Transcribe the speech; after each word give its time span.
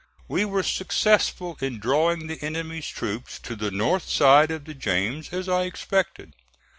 We 0.27 0.45
were 0.45 0.63
successful 0.63 1.59
in 1.61 1.77
drawing 1.77 2.25
the 2.25 2.41
enemy's 2.43 2.87
troops 2.87 3.37
to 3.41 3.55
the 3.55 3.69
north 3.69 4.09
side 4.09 4.49
of 4.49 4.65
the 4.65 4.73
James 4.73 5.31
as 5.31 5.47
I 5.47 5.65
expected. 5.65 6.33